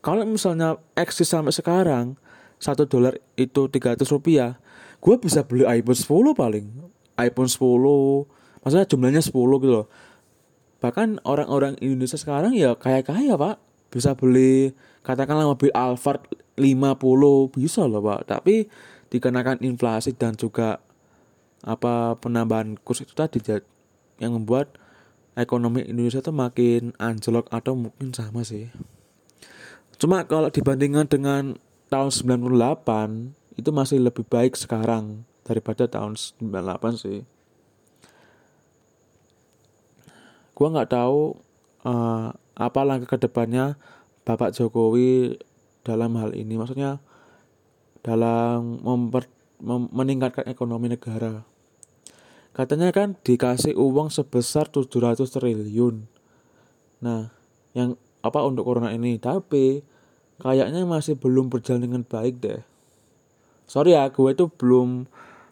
Kalau 0.00 0.24
misalnya 0.24 0.80
eksis 0.96 1.28
sampai 1.28 1.52
sekarang 1.52 2.16
satu 2.60 2.84
dolar 2.84 3.16
itu 3.40 3.66
300 3.72 4.04
rupiah 4.12 4.60
gue 5.00 5.14
bisa 5.16 5.42
beli 5.42 5.64
iPhone 5.64 5.96
10 5.96 6.36
paling. 6.36 6.66
iPhone 7.16 7.48
10 7.48 8.60
maksudnya 8.60 8.86
jumlahnya 8.88 9.22
10 9.24 9.32
gitu 9.32 9.72
loh. 9.72 9.86
Bahkan 10.80 11.24
orang-orang 11.24 11.76
Indonesia 11.80 12.16
sekarang 12.20 12.52
ya 12.56 12.76
kaya-kaya 12.76 13.36
pak. 13.36 13.56
Bisa 13.90 14.14
beli 14.14 14.76
katakanlah 15.02 15.50
mobil 15.50 15.72
Alphard 15.72 16.28
50 16.56 17.56
bisa 17.56 17.84
loh 17.88 18.04
pak. 18.04 18.28
Tapi 18.28 18.68
dikenakan 19.10 19.64
inflasi 19.64 20.14
dan 20.14 20.36
juga 20.36 20.80
apa 21.60 22.16
penambahan 22.16 22.76
kurs 22.80 23.04
itu 23.04 23.12
tadi 23.12 23.40
yang 24.20 24.36
membuat 24.36 24.80
ekonomi 25.36 25.84
Indonesia 25.84 26.24
itu 26.24 26.32
makin 26.32 26.92
anjlok 26.96 27.48
atau 27.52 27.76
mungkin 27.76 28.12
sama 28.12 28.44
sih. 28.44 28.68
Cuma 30.00 30.24
kalau 30.24 30.48
dibandingkan 30.48 31.04
dengan 31.08 31.60
tahun 31.90 32.14
98 32.14 33.58
itu 33.58 33.70
masih 33.74 33.98
lebih 33.98 34.24
baik 34.24 34.54
sekarang 34.54 35.26
daripada 35.42 35.90
tahun 35.90 36.14
98 36.14 37.02
sih. 37.02 37.20
Gua 40.54 40.68
nggak 40.70 40.92
tahu 40.94 41.34
uh, 41.84 42.30
apa 42.54 42.80
langkah 42.86 43.16
ke 43.16 43.26
depannya 43.26 43.74
Bapak 44.22 44.54
Jokowi 44.54 45.36
dalam 45.82 46.14
hal 46.16 46.36
ini. 46.36 46.54
Maksudnya 46.54 47.02
dalam 48.00 48.80
memper, 48.80 49.26
mem, 49.58 49.90
meningkatkan 49.90 50.46
ekonomi 50.46 50.92
negara. 50.92 51.42
Katanya 52.54 52.92
kan 52.94 53.16
dikasih 53.24 53.74
uang 53.74 54.12
sebesar 54.12 54.68
700 54.68 55.26
triliun. 55.26 56.06
Nah 57.02 57.32
yang 57.72 57.96
apa 58.20 58.44
untuk 58.44 58.68
corona 58.68 58.92
ini. 58.92 59.16
Tapi 59.16 59.80
kayaknya 60.40 60.82
masih 60.88 61.14
belum 61.20 61.52
berjalan 61.52 61.84
dengan 61.84 62.02
baik 62.02 62.40
deh. 62.40 62.60
Sorry 63.70 63.94
ya 63.94 64.10
gue 64.10 64.30
itu 64.32 64.50
belum 64.50 65.06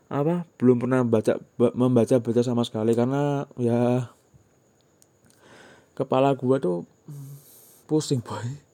apa 0.09 0.49
belum 0.57 0.81
pernah 0.81 1.05
baca 1.05 1.37
membaca 1.77 2.17
baca 2.17 2.41
sama 2.41 2.65
sekali 2.65 2.97
karena 2.97 3.45
ya 3.61 4.09
kepala 5.93 6.33
gue 6.35 6.57
tuh 6.59 6.89
pusing 7.87 8.25
boy. 8.25 8.65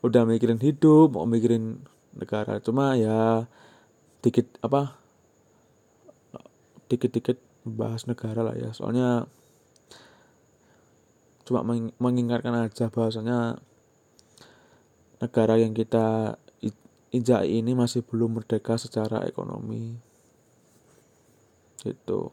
Udah 0.00 0.22
mikirin 0.22 0.62
hidup 0.62 1.12
mau 1.12 1.26
mikirin 1.26 1.82
negara. 2.14 2.62
Cuma 2.62 2.96
ya 2.96 3.50
dikit 4.24 4.46
apa 4.62 4.96
dikit-dikit 6.86 7.42
bahas 7.66 8.06
negara 8.06 8.46
lah 8.46 8.54
ya. 8.54 8.70
Soalnya 8.70 9.26
cuma 11.46 11.62
mengingatkan 11.98 12.54
aja 12.54 12.90
bahwasanya 12.90 13.58
negara 15.22 15.56
yang 15.56 15.72
kita 15.72 16.36
injak 17.14 17.48
ini 17.48 17.72
masih 17.72 18.04
belum 18.04 18.40
merdeka 18.40 18.76
secara 18.76 19.24
ekonomi. 19.24 19.96
Gitu. 21.80 22.32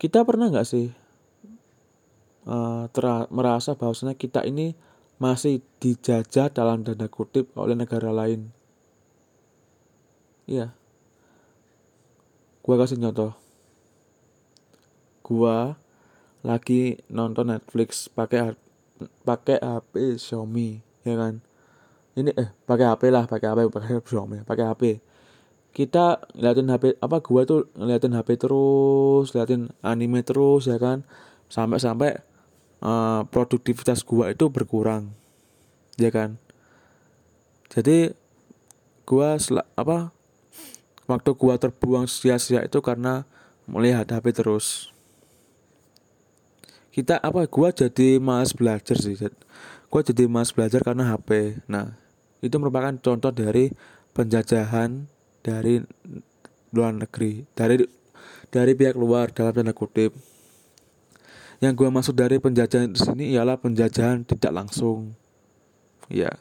Kita 0.00 0.24
pernah 0.24 0.48
nggak 0.48 0.68
sih 0.68 0.88
uh, 2.48 3.28
merasa 3.32 3.76
bahwasanya 3.76 4.16
kita 4.16 4.44
ini 4.48 4.72
masih 5.20 5.60
dijajah 5.84 6.48
dalam 6.48 6.80
tanda 6.80 7.08
kutip 7.08 7.52
oleh 7.56 7.76
negara 7.76 8.08
lain? 8.08 8.48
Iya. 10.48 10.72
Gua 12.64 12.76
kasih 12.80 12.96
contoh. 12.96 13.36
Gua 15.20 15.76
lagi 16.40 17.04
nonton 17.12 17.52
Netflix 17.52 18.08
pakai 18.08 18.56
pakai 19.24 19.60
HP 19.60 20.20
Xiaomi 20.20 20.80
ya 21.06 21.14
kan? 21.16 21.40
Ini 22.16 22.30
eh 22.34 22.48
pakai 22.66 22.86
HP 22.90 23.02
lah 23.08 23.24
pakai 23.24 23.48
HP 23.52 23.60
pakai 23.70 23.90
Xiaomi 24.04 24.44
pakai 24.44 24.64
HP 24.68 24.82
kita 25.70 26.18
ngeliatin 26.34 26.66
HP 26.66 26.84
apa 26.98 27.22
gua 27.22 27.46
tuh 27.46 27.70
ngeliatin 27.78 28.14
HP 28.14 28.28
terus 28.42 29.30
ngeliatin 29.30 29.70
anime 29.80 30.20
terus 30.26 30.66
ya 30.66 30.78
kan? 30.82 31.06
Sampai-sampai 31.50 32.22
uh, 32.82 33.22
produktivitas 33.30 34.02
gua 34.02 34.34
itu 34.34 34.50
berkurang 34.50 35.14
ya 35.94 36.10
kan? 36.10 36.42
Jadi 37.70 38.10
gua 39.06 39.38
apa 39.78 40.10
waktu 41.06 41.30
gua 41.38 41.54
terbuang 41.58 42.10
sia-sia 42.10 42.66
itu 42.66 42.82
karena 42.82 43.22
melihat 43.70 44.10
HP 44.10 44.34
terus 44.34 44.90
kita 46.90 47.18
apa 47.22 47.46
gua 47.46 47.70
jadi 47.70 48.18
malas 48.18 48.54
belajar 48.54 48.98
sih 48.98 49.14
gua 49.90 50.02
jadi 50.02 50.26
malas 50.26 50.50
belajar 50.50 50.82
karena 50.82 51.14
HP 51.14 51.62
nah 51.70 51.94
itu 52.40 52.56
merupakan 52.56 52.92
contoh 52.96 53.30
dari 53.30 53.70
penjajahan 54.16 55.06
dari 55.44 55.80
luar 56.72 56.92
negeri 56.94 57.44
dari 57.52 57.84
dari 58.50 58.72
pihak 58.74 58.98
luar 58.98 59.30
dalam 59.30 59.54
tanda 59.54 59.72
kutip. 59.72 60.12
Yang 61.60 61.72
gua 61.76 61.88
maksud 61.92 62.16
dari 62.16 62.40
penjajahan 62.40 62.90
di 62.90 62.98
sini 62.98 63.24
ialah 63.36 63.60
penjajahan 63.60 64.26
tidak 64.26 64.52
langsung. 64.52 65.14
Ya. 66.10 66.34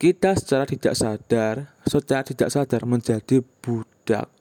Kita 0.00 0.32
secara 0.32 0.64
tidak 0.64 0.96
sadar 0.96 1.76
secara 1.84 2.24
tidak 2.24 2.48
sadar 2.48 2.88
menjadi 2.88 3.44
budak 3.60 4.32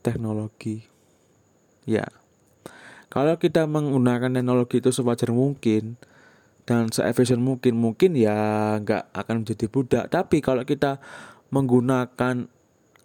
teknologi. 0.00 0.86
Ya 1.84 2.08
kalau 3.06 3.38
kita 3.38 3.64
menggunakan 3.64 4.30
teknologi 4.30 4.82
itu 4.82 4.90
sewajar 4.90 5.30
mungkin 5.30 5.96
dan 6.66 6.90
seefisien 6.90 7.38
mungkin, 7.38 7.78
mungkin 7.78 8.18
ya 8.18 8.76
nggak 8.82 9.14
akan 9.14 9.46
menjadi 9.46 9.66
budak. 9.70 10.04
Tapi 10.10 10.42
kalau 10.42 10.66
kita 10.66 10.98
menggunakan 11.54 12.50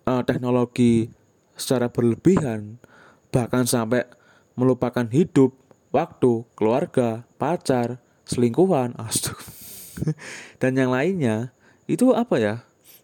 uh, 0.09 0.23
teknologi 0.25 1.13
secara 1.53 1.93
berlebihan, 1.93 2.81
bahkan 3.29 3.69
sampai 3.69 4.09
melupakan 4.57 5.05
hidup, 5.05 5.53
waktu, 5.93 6.43
keluarga, 6.57 7.23
pacar, 7.37 8.01
selingkuhan, 8.25 8.97
dan 10.61 10.71
yang 10.73 10.89
lainnya, 10.89 11.53
itu 11.85 12.11
apa 12.17 12.35
ya? 12.41 12.55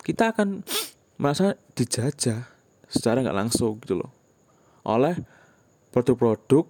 Kita 0.02 0.34
akan 0.34 0.66
merasa 1.22 1.58
dijajah 1.78 2.50
secara 2.88 3.22
nggak 3.22 3.38
langsung 3.38 3.78
gitu 3.84 4.00
loh 4.00 4.12
oleh 4.88 5.20
produk-produk 5.92 6.64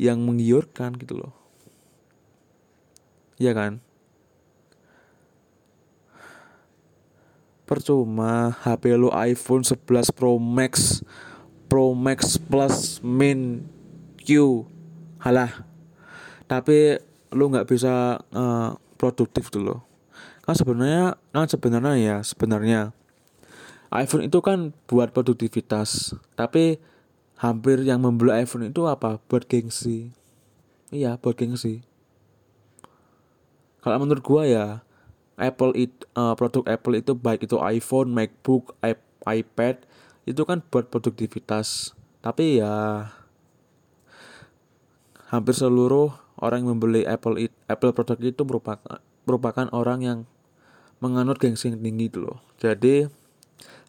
yang 0.00 0.20
menggiurkan 0.22 0.96
gitu 0.96 1.20
loh. 1.20 1.32
Iya 3.36 3.52
kan? 3.52 3.82
Percuma 7.64 8.52
HP 8.62 8.94
lo 9.00 9.08
iPhone 9.16 9.64
11 9.64 10.12
Pro 10.12 10.36
Max 10.36 11.00
Pro 11.72 11.96
Max 11.96 12.36
Plus 12.36 13.00
Min 13.00 13.64
Q 14.22 14.62
halah 15.22 15.66
tapi 16.50 16.98
lu 17.32 17.48
nggak 17.48 17.64
bisa 17.70 18.20
uh, 18.34 18.76
produktif 19.00 19.48
dulu 19.48 19.80
kan 20.42 20.54
sebenarnya 20.58 21.16
kan 21.30 21.46
sebenarnya 21.46 21.94
ya 21.96 22.16
sebenarnya 22.20 22.80
iPhone 23.94 24.26
itu 24.26 24.38
kan 24.42 24.74
buat 24.90 25.14
produktivitas 25.14 26.18
tapi 26.34 26.82
hampir 27.42 27.82
yang 27.82 27.98
membeli 27.98 28.30
iPhone 28.30 28.70
itu 28.70 28.86
apa? 28.86 29.18
Buat 29.26 29.50
gengsi. 29.50 30.14
Iya 30.94 31.18
buat 31.18 31.34
gengsi. 31.34 31.82
Kalau 33.82 33.98
menurut 33.98 34.22
gua 34.22 34.46
ya 34.46 34.66
Apple 35.34 35.74
it, 35.74 35.90
uh, 36.14 36.38
produk 36.38 36.62
Apple 36.70 36.94
itu 36.94 37.18
baik 37.18 37.50
itu 37.50 37.58
iPhone, 37.58 38.14
MacBook, 38.14 38.78
iPad 39.26 39.82
itu 40.22 40.42
kan 40.46 40.62
buat 40.70 40.86
produktivitas. 40.86 41.98
Tapi 42.22 42.62
ya 42.62 43.10
hampir 45.34 45.58
seluruh 45.58 46.14
orang 46.38 46.62
yang 46.62 46.78
membeli 46.78 47.02
Apple 47.02 47.42
it, 47.42 47.52
Apple 47.66 47.90
produk 47.90 48.22
itu 48.22 48.46
merupakan 48.46 49.02
merupakan 49.26 49.66
orang 49.74 49.98
yang 50.06 50.18
menganut 51.02 51.42
gengsi 51.42 51.74
yang 51.74 51.82
tinggi 51.82 52.06
itu 52.06 52.22
loh. 52.22 52.38
Jadi 52.62 53.10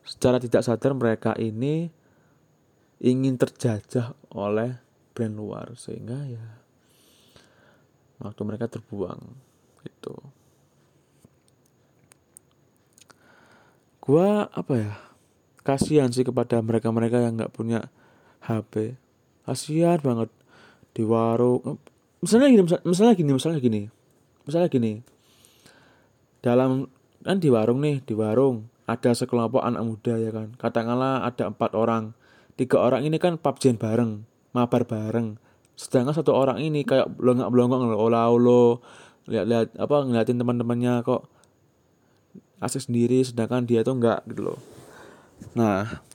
secara 0.01 0.41
tidak 0.41 0.65
sadar 0.65 0.97
mereka 0.97 1.37
ini 1.37 1.93
ingin 3.03 3.35
terjajah 3.35 4.15
oleh 4.31 4.79
brand 5.11 5.35
luar 5.35 5.75
sehingga 5.75 6.23
ya 6.23 6.63
waktu 8.23 8.41
mereka 8.47 8.71
terbuang 8.71 9.19
gitu. 9.83 10.15
Gua 13.99 14.47
apa 14.47 14.73
ya 14.79 14.93
kasihan 15.67 16.11
sih 16.11 16.23
kepada 16.23 16.59
mereka-mereka 16.63 17.19
yang 17.19 17.35
nggak 17.35 17.51
punya 17.51 17.91
HP 18.47 18.95
kasihan 19.43 19.99
banget. 19.99 20.31
Di 20.95 21.03
warung 21.03 21.83
misalnya 22.23 22.47
gini 22.47 22.63
misalnya 22.63 23.15
gini 23.19 23.31
misalnya 23.35 23.59
gini 23.59 23.81
misalnya 24.47 24.69
gini. 24.71 24.93
Dalam 26.39 26.87
kan 27.23 27.39
di 27.39 27.51
warung 27.51 27.83
nih 27.83 27.99
di 28.03 28.15
warung 28.15 28.71
ada 28.87 29.11
sekelompok 29.11 29.59
anak 29.59 29.83
muda 29.83 30.15
ya 30.15 30.31
kan. 30.31 30.55
Katakanlah 30.55 31.27
ada 31.27 31.51
empat 31.51 31.75
orang 31.75 32.15
tiga 32.59 32.77
orang 32.81 33.05
ini 33.05 33.17
kan 33.17 33.37
pubg 33.41 33.63
bareng 33.77 34.23
mabar 34.53 34.85
bareng. 34.85 35.35
Sedangkan 35.73 36.13
satu 36.13 36.31
orang 36.31 36.61
ini 36.61 36.85
kayak 36.85 37.09
belongak 37.17 37.49
belongak 37.49 37.97
olah 37.97 38.29
lo 38.29 38.79
lihat-lihat 39.25 39.79
apa 39.79 39.95
ngeliatin 40.05 40.37
teman-temannya 40.37 41.01
kok 41.01 41.25
asik 42.61 42.87
sendiri 42.87 43.25
sedangkan 43.25 43.65
dia 43.65 43.81
tuh 43.81 43.97
enggak 43.97 44.21
gitu 44.29 44.53
loh. 44.53 44.59
Nah 45.57 46.05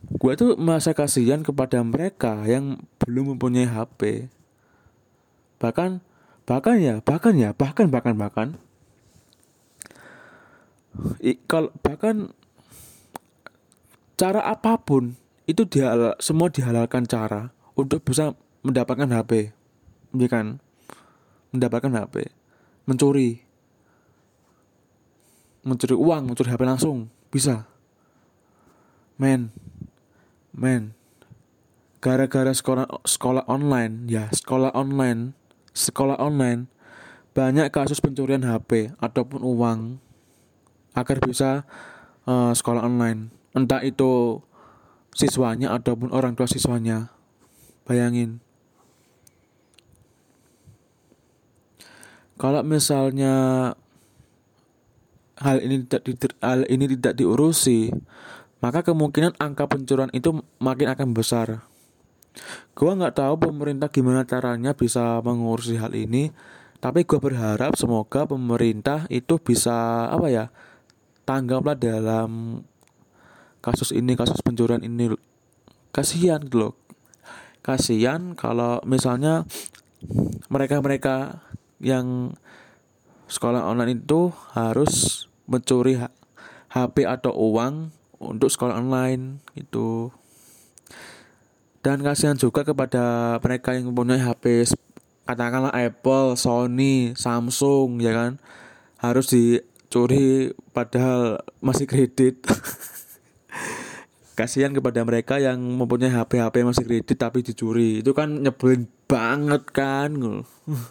gue 0.00 0.32
tuh 0.38 0.56
masa 0.56 0.96
kasihan 0.96 1.44
kepada 1.44 1.82
mereka 1.84 2.40
yang 2.48 2.80
belum 3.04 3.36
mempunyai 3.36 3.68
HP 3.68 4.32
bahkan 5.60 6.00
bahkan 6.48 6.80
ya 6.80 7.04
bahkan 7.04 7.36
ya 7.36 7.50
bahkan 7.52 7.90
bahkan 7.90 8.14
bahkan. 8.16 8.48
Kalau 11.50 11.70
bahkan 11.82 12.32
cara 14.16 14.40
apa 14.44 14.76
pun 14.80 15.16
itu 15.48 15.64
dihal 15.68 16.16
semua 16.20 16.52
dihalalkan 16.52 17.04
cara 17.08 17.52
untuk 17.78 18.04
bisa 18.04 18.36
mendapatkan 18.64 19.08
HP 19.08 19.54
ya 20.16 20.28
kan? 20.28 20.60
Mendapatkan 21.54 21.90
HP 21.90 22.30
mencuri. 22.88 23.42
Mencuri 25.62 25.94
uang 25.94 26.32
mencuri 26.32 26.48
HP 26.50 26.62
langsung. 26.66 27.12
Bisa. 27.30 27.68
Men. 29.20 29.52
Men. 30.56 30.96
Gara-gara 32.00 32.50
sekolah 32.56 32.88
sekolah 33.04 33.44
online 33.44 34.08
ya 34.08 34.32
sekolah 34.32 34.72
online 34.72 35.36
sekolah 35.76 36.16
online 36.16 36.72
banyak 37.36 37.68
kasus 37.68 38.00
pencurian 38.00 38.40
HP 38.40 38.96
ataupun 38.98 39.44
uang 39.44 40.00
agar 40.96 41.16
bisa 41.22 41.62
uh, 42.26 42.50
sekolah 42.50 42.82
online. 42.82 43.30
Entah 43.54 43.84
itu 43.84 44.42
siswanya 45.14 45.74
ataupun 45.74 46.14
orang 46.14 46.34
tua 46.38 46.46
siswanya. 46.46 47.10
Bayangin. 47.84 48.38
Kalau 52.40 52.64
misalnya 52.64 53.34
hal 55.40 55.58
ini 55.60 55.84
tidak 55.84 56.36
hal 56.40 56.64
ini 56.68 56.84
tidak 56.96 57.16
diurusi 57.16 57.92
maka 58.60 58.84
kemungkinan 58.84 59.40
angka 59.40 59.64
pencurian 59.66 60.12
itu 60.12 60.44
makin 60.60 60.92
akan 60.92 61.16
besar. 61.16 61.64
Gua 62.76 62.92
nggak 62.94 63.16
tahu 63.16 63.34
pemerintah 63.50 63.88
gimana 63.88 64.22
caranya 64.28 64.76
bisa 64.76 65.18
mengurusi 65.24 65.80
hal 65.80 65.96
ini, 65.96 66.30
tapi 66.78 67.08
gua 67.08 67.18
berharap 67.18 67.74
semoga 67.74 68.28
pemerintah 68.28 69.08
itu 69.08 69.40
bisa 69.40 70.06
apa 70.12 70.28
ya 70.28 70.44
tanggaplah 71.24 71.74
dalam 71.74 72.60
kasus 73.60 73.92
ini 73.92 74.16
kasus 74.16 74.40
pencurian 74.40 74.84
ini 74.84 75.12
kasihan 75.92 76.40
gitu 76.44 76.68
loh. 76.68 76.74
Kasihan 77.60 78.32
kalau 78.32 78.80
misalnya 78.88 79.44
mereka-mereka 80.48 81.44
yang 81.80 82.36
sekolah 83.28 83.68
online 83.68 84.02
itu 84.02 84.32
harus 84.56 85.24
mencuri 85.46 86.00
HP 86.70 86.96
atau 87.06 87.32
uang 87.36 87.94
untuk 88.20 88.52
sekolah 88.52 88.80
online 88.80 89.40
itu 89.56 90.12
dan 91.80 92.04
kasihan 92.04 92.36
juga 92.36 92.60
kepada 92.60 93.36
mereka 93.40 93.72
yang 93.72 93.88
mempunyai 93.88 94.20
HP 94.20 94.68
katakanlah 95.24 95.72
Apple, 95.72 96.36
Sony, 96.36 97.16
Samsung 97.16 98.02
ya 98.04 98.12
kan 98.12 98.32
harus 99.00 99.32
dicuri 99.32 100.52
padahal 100.76 101.40
masih 101.64 101.88
kredit 101.88 102.44
kasihan 104.34 104.72
kepada 104.72 105.02
mereka 105.02 105.36
yang 105.36 105.58
mempunyai 105.58 106.12
HP 106.12 106.40
HP 106.40 106.54
masih 106.64 106.84
kredit 106.86 107.16
tapi 107.18 107.44
dicuri. 107.44 108.00
Itu 108.00 108.16
kan 108.16 108.40
nyebelin 108.40 108.88
banget 109.10 109.62
kan 109.74 110.10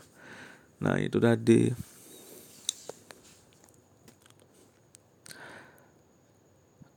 nah 0.83 0.95
itu 0.99 1.19
tadi. 1.19 1.71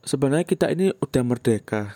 Sebenarnya 0.03 0.43
kita 0.43 0.67
ini 0.71 0.91
udah 0.99 1.23
merdeka. 1.23 1.95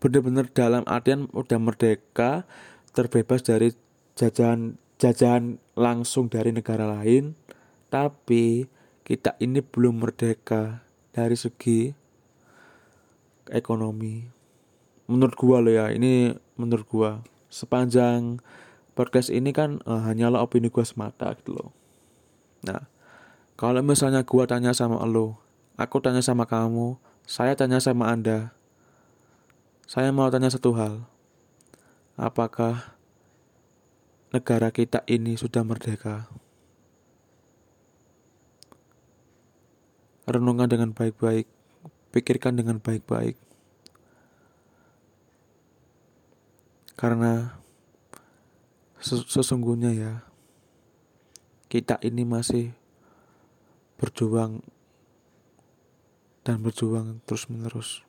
Benar-benar 0.00 0.48
dalam 0.52 0.84
artian 0.88 1.28
udah 1.32 1.60
merdeka 1.60 2.48
terbebas 2.96 3.44
dari 3.44 3.72
jajahan 4.16 4.80
jajahan 4.96 5.60
langsung 5.76 6.32
dari 6.32 6.52
negara 6.52 6.88
lain. 6.88 7.36
Tapi 7.92 8.66
kita 9.04 9.36
ini 9.38 9.60
belum 9.60 10.00
merdeka 10.00 10.80
dari 11.12 11.36
segi 11.36 12.03
ekonomi 13.52 14.28
menurut 15.10 15.34
gua 15.36 15.60
loh 15.60 15.72
ya 15.72 15.92
ini 15.92 16.32
menurut 16.56 16.86
gua 16.88 17.10
sepanjang 17.52 18.40
podcast 18.96 19.28
ini 19.28 19.52
kan 19.52 19.82
uh, 19.84 20.04
hanyalah 20.06 20.40
opini 20.40 20.70
gua 20.72 20.86
semata 20.86 21.34
gitu 21.36 21.56
loh 21.56 21.70
nah 22.64 22.88
kalau 23.58 23.84
misalnya 23.84 24.24
gua 24.24 24.48
tanya 24.48 24.72
sama 24.72 25.00
lo 25.04 25.36
aku 25.76 26.00
tanya 26.00 26.24
sama 26.24 26.48
kamu 26.48 26.96
saya 27.24 27.52
tanya 27.56 27.80
sama 27.80 28.08
anda 28.08 28.54
saya 29.84 30.08
mau 30.16 30.32
tanya 30.32 30.48
satu 30.48 30.72
hal. 30.80 31.04
Apakah 32.16 32.96
negara 34.32 34.72
kita 34.72 35.04
ini 35.04 35.36
sudah 35.36 35.60
merdeka? 35.60 36.24
Renungkan 40.24 40.72
dengan 40.72 40.96
baik-baik, 40.96 41.44
pikirkan 42.14 42.54
dengan 42.54 42.78
baik-baik. 42.78 43.34
Karena 46.94 47.58
sesungguhnya 49.02 49.90
ya, 49.90 50.12
kita 51.66 51.98
ini 52.06 52.22
masih 52.22 52.70
berjuang 53.98 54.62
dan 56.46 56.62
berjuang 56.62 57.18
terus-menerus. 57.26 58.06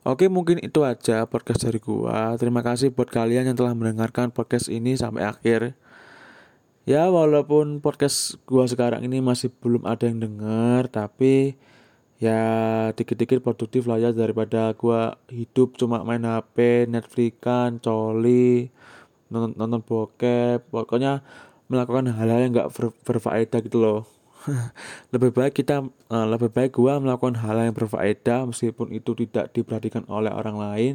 Oke 0.00 0.32
mungkin 0.32 0.56
itu 0.64 0.80
aja 0.80 1.28
podcast 1.28 1.60
dari 1.60 1.76
gua 1.76 2.32
Terima 2.40 2.64
kasih 2.64 2.88
buat 2.88 3.12
kalian 3.12 3.52
yang 3.52 3.56
telah 3.60 3.76
mendengarkan 3.76 4.32
podcast 4.32 4.72
ini 4.72 4.96
sampai 4.96 5.28
akhir 5.28 5.76
Ya 6.88 7.12
walaupun 7.12 7.84
podcast 7.84 8.40
gua 8.48 8.64
sekarang 8.64 9.04
ini 9.04 9.20
masih 9.20 9.52
belum 9.60 9.84
ada 9.84 10.08
yang 10.08 10.16
denger 10.16 10.88
Tapi 10.88 11.52
ya 12.16 12.40
dikit-dikit 12.96 13.44
produktif 13.44 13.84
lah 13.84 14.00
ya 14.00 14.10
daripada 14.16 14.72
gua 14.72 15.20
hidup 15.28 15.76
cuma 15.76 16.00
main 16.04 16.24
HP, 16.24 16.88
Netflixan, 16.88 17.84
coli, 17.84 18.72
nonton, 19.28 19.52
nonton 19.60 19.80
bokep 19.84 20.64
Pokoknya 20.72 21.20
melakukan 21.68 22.10
hal-hal 22.16 22.48
yang 22.48 22.52
gak 22.56 22.72
ber 22.72 22.84
berfaedah 23.04 23.60
gitu 23.60 23.78
loh. 23.78 24.00
Lebih 25.12 25.36
baik 25.36 25.60
kita 25.60 25.84
uh, 25.84 26.26
lebih 26.32 26.48
baik 26.48 26.80
gua 26.80 26.96
melakukan 26.96 27.36
hal 27.44 27.60
yang 27.60 27.76
berfaedah 27.76 28.48
meskipun 28.48 28.88
itu 28.96 29.12
tidak 29.12 29.52
diperhatikan 29.52 30.08
oleh 30.08 30.32
orang 30.32 30.56
lain 30.56 30.94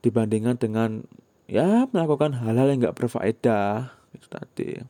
dibandingkan 0.00 0.56
dengan 0.56 1.04
ya 1.44 1.84
melakukan 1.92 2.32
hal-hal 2.32 2.72
yang 2.72 2.80
nggak 2.80 2.96
berfaedah 2.96 3.95
itu 4.16 4.26
tadi. 4.26 4.80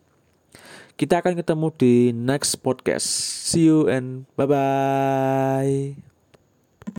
Kita 0.96 1.20
akan 1.20 1.36
ketemu 1.36 1.66
di 1.76 1.94
next 2.14 2.64
podcast. 2.64 3.04
See 3.44 3.68
you 3.68 3.90
and 3.92 4.24
bye 4.38 4.48
bye 4.48 6.05